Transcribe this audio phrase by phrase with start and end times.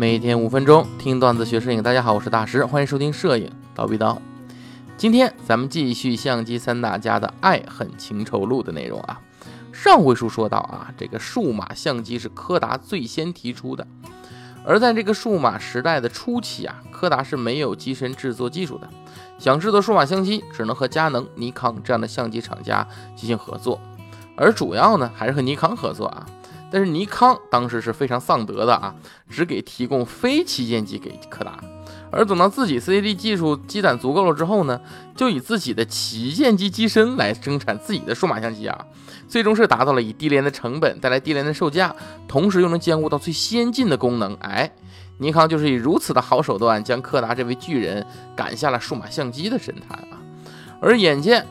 [0.00, 4.16] 每天五分钟听段子学摄影，大家好，我是大师，欢迎收听摄影刀逼刀。
[4.96, 9.20] 今天咱们继续相机三大家的爱恨情仇录的内容啊。
[9.72, 13.84] 上回书说到啊，这个数码相机是柯达最先提出的，
[14.64, 18.88] 而在这个数码时代的初期啊，柯达是没有机身制作技术的，
[19.36, 22.86] 想制作数码相机只能和佳能、尼康这样的相机厂家
[23.16, 23.80] 进行合作，
[24.36, 26.24] 而主要呢还是和尼康合作啊。
[26.70, 28.94] 但是尼康当时是非常丧德的啊，
[29.28, 31.58] 只给提供非旗舰机给柯达，
[32.10, 34.80] 而等到自己 CCD 技术积攒足够了之后呢，
[35.16, 38.86] 就以自己的旗舰机机身来生产自己的数码相机啊，
[39.28, 41.94] 最终是达到了以低廉的成本带来低廉的售价，
[42.26, 44.34] 同时又能兼顾到最先进的功能。
[44.36, 44.70] 哎，
[45.18, 50.20] 尼康就是以如此的好手段，将柯达这位巨人赶下了数码相机的神坛啊。
[50.80, 51.46] 而眼见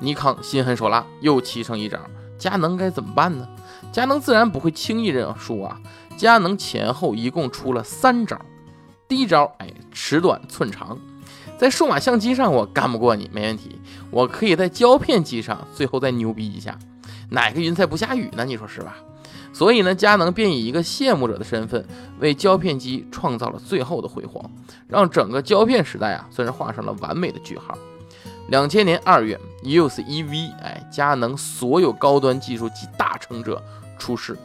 [0.00, 1.98] 尼康心狠手辣，又齐成一招，
[2.36, 3.46] 佳能该怎么办呢？
[3.92, 5.80] 佳能自然不会轻易认输啊！
[6.16, 8.40] 佳能前后一共出了三招。
[9.08, 10.98] 第一招，哎，尺短寸长，
[11.58, 16.78] 在数码相机上我干不过你，没问题，我可以在胶片机上最后再牛逼一下，
[17.30, 18.44] 哪个云彩不下雨呢？
[18.44, 18.96] 你说是吧？
[19.52, 21.84] 所以呢，佳能便以一个羡慕者的身份，
[22.20, 24.48] 为胶片机创造了最后的辉煌，
[24.86, 27.76] 让整个胶片时代啊，算是画上了完美的句号。
[28.50, 33.62] 两千年二月，EOS EV，哎，佳能所有高端技术及大成者。
[33.96, 34.36] 出世，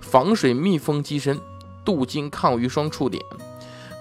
[0.00, 1.38] 防水密封机身，
[1.84, 3.22] 镀金抗鱼双触点，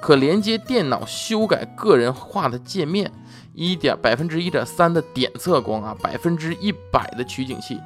[0.02, 3.12] 可连接电脑修改个人化的界面，
[3.54, 7.80] 一点百分之一点三的点测光啊，百分之一百的取景器，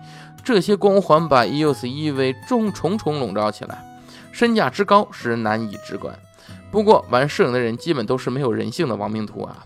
[0.44, 3.84] 这些光环把 EOS EV 重重重笼罩起来，
[4.32, 6.18] 身价之高使人难以直观。
[6.72, 9.66] 不过玩摄影的人基本都是没有人性的亡命徒啊。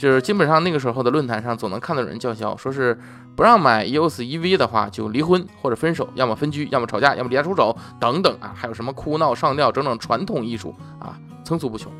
[0.00, 2.98] 就是基本上那个时候的论坛上，总能看到有人叫嚣，说是
[3.36, 11.92] 不让买 EOS EV 的话就离婚或者分手，要么分居，要么吵架，要么离家出走等等啊，还有什么哭闹上吊，整整传统艺术啊，层出不穷。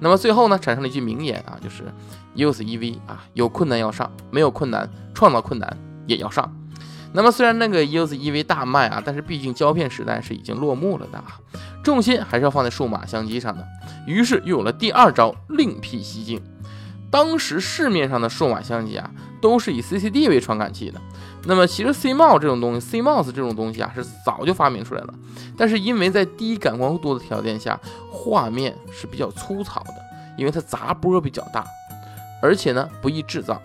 [0.00, 1.84] 那么最后呢，产生了一句名言啊，就是
[2.34, 6.52] EOS EV 啊，有困难要上，没有困难创造困难也要上。
[7.12, 11.38] 那么虽然那个 EOS EV 大卖啊，但是毕竟胶片时代是已经落幕了的啊，
[11.84, 13.64] 重心还是要放在数码相机上的。
[14.08, 16.42] 于是又有了第二招，另辟蹊径。
[17.14, 19.08] 当时市面上的数码相机啊，
[19.40, 21.00] 都是以 CCD 为传感器的。
[21.44, 25.14] 那么其实 CMOS 这种东西，CMOS 这种东西啊，是早就发明出来了。
[25.56, 27.78] 但是因为在低感光度的条件下，
[28.10, 29.94] 画面是比较粗糙的，
[30.36, 31.64] 因为它杂波比较大，
[32.42, 33.62] 而且呢不易制造，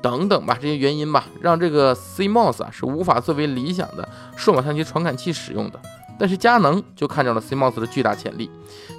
[0.00, 5.80] 等等吧，这些原因吧，让这个 CMOS 啊是无法作为理想的数码相机传感器使用的。
[6.18, 8.50] 但是佳能就看中了 CMOS 的巨大潜力，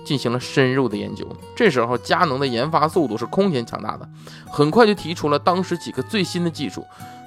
[0.05, 1.27] 进行了深入的研究。
[1.55, 4.07] 这时候佳能的研发速度是空前强大的，
[4.49, 6.85] 很快就提出了当时几个最新的技术，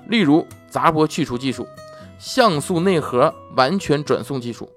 [0.08, 1.66] 例如杂波去除技术、
[2.18, 4.68] 像素内核完全转送技术，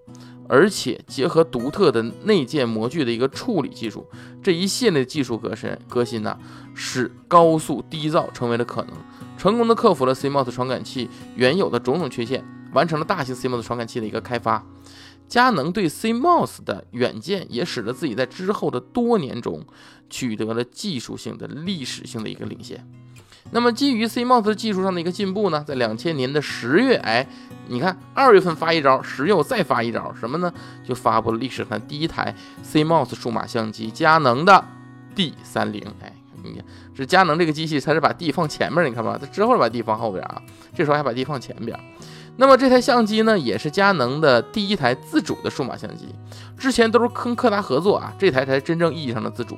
[0.47, 4.07] 而且结合独特的内建模具的一个处理技术。
[4.41, 6.37] 这一系列技术革新革新呢，
[6.73, 8.91] 使高速低噪成为了可能，
[9.37, 14.63] 成功的克服了 CMOS 传感器原有的种种缺陷，完成了大型 CMOS 传感器的一个开发。
[15.27, 19.65] 佳能对 CMOS 的远见，也使得自己在之后的多年中
[20.09, 22.85] 取得了技术性的、历史性的一个领先。
[23.51, 27.27] 那么，基于 CMOS 技术上的一个进步呢，在两千年的十月，哎，
[27.67, 30.53] 你看二月份发一招，十月我再发一招，什么呢？
[30.85, 34.63] 就发布了历史上第一台 CMOS 数码相机——佳能的
[35.15, 35.81] D 三零。
[36.01, 36.13] 哎，
[36.43, 36.61] 你，
[36.95, 40.41] 是佳能这个机器，它是把 D 放前面，你看吧，它之后把 D 放后边啊，
[40.75, 41.77] 这时候还把 D 放前边。
[42.37, 46.05] 那么这台相机呢，也是佳能的第一台自主的数码相机，
[46.57, 49.57] 之前都是跟柯达合作啊，这台才是真正意义上的自主。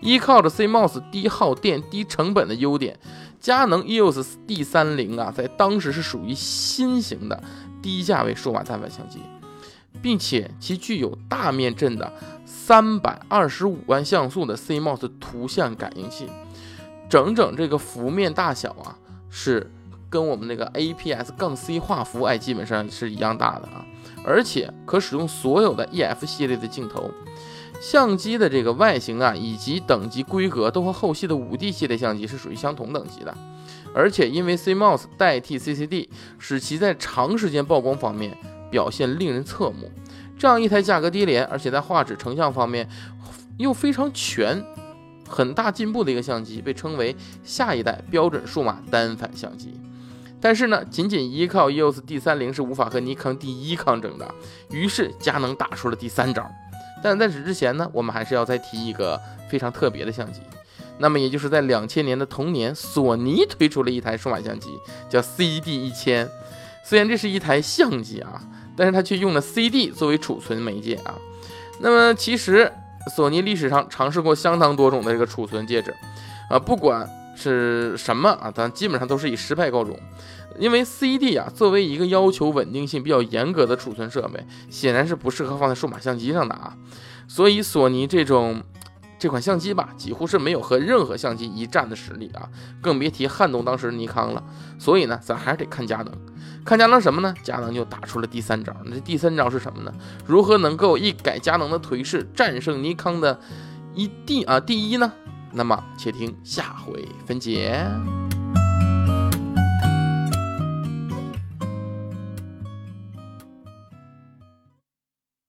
[0.00, 2.98] 依靠着 CMOS 低耗电、低成本的优点，
[3.40, 7.42] 佳能 EOS D 三零啊，在当时是属于新型的
[7.82, 9.20] 低价位数码单反相机，
[10.02, 12.12] 并且其具有大面阵的
[12.52, 16.28] 三百二十五万像素的 CMOS 图像感应器，
[17.08, 18.98] 整整这个幅面大小啊
[19.30, 19.70] 是。
[20.10, 23.86] 跟我们那个 APS 杠 C 画幅哎，基本上是一样大的啊，
[24.24, 27.08] 而且可使用所有的 EF 系列的镜头。
[27.80, 33.32] 相机的这个外形啊，以及等级规格都和后期的五 D 系列相机是属于相同等级的。
[33.94, 36.08] 而且因为 CMOS 代替 CCD，
[36.40, 38.36] 使其在长时间曝光方面
[38.68, 39.92] 表现令人侧目。
[40.40, 42.88] 这样一台价格低廉，而且在画质成像方面
[43.58, 44.64] 又非常全。
[45.28, 47.14] 很大进步的一个相机，被称为
[47.44, 49.78] 下一代标准数码单反相机。
[50.40, 54.34] 但是呢，仅仅依靠 EOS D 三零是无法和尼康 D 一抗争的。
[54.70, 56.50] 于是佳能打出了第三招。
[57.02, 59.20] 但在此之前呢，我们还是要再提一个
[59.50, 60.40] 非常特别的相机。
[60.98, 64.70] 那么也就是在两千年的同年，索尼推出了一台数码相机，
[65.10, 66.26] 叫 CD 一千。
[66.82, 68.42] 虽然这是一台相机啊，
[68.80, 71.14] 但是它却用了 CD 作为储存媒介啊。
[71.80, 72.72] 那么其实
[73.14, 75.94] 索尼历史上尝试过相当多种的这个储存介质，
[76.48, 77.06] 啊，不管
[77.36, 79.94] 是什么啊，但基本上都是以失败告终。
[80.58, 86.74] 因为 CD 啊，作为一个要求稳定性比较严格的储存设备，显然是不适合放在数码相机上的啊。
[87.28, 88.62] 所以索尼这种
[89.20, 92.48] 这款相机吧，几乎是没有和任何相机一战的实力啊，
[92.80, 94.42] 更别提撼动当时尼康了。
[94.78, 96.10] 所以呢，咱还是得看佳能。
[96.64, 97.34] 看佳能什么呢？
[97.42, 98.74] 佳能就打出了第三招。
[98.86, 99.92] 那这第三招是什么呢？
[100.26, 103.38] 如何能够一改佳能的颓势，战胜尼康的
[103.94, 105.12] 一第啊第一呢？
[105.52, 107.84] 那么且听下回分解。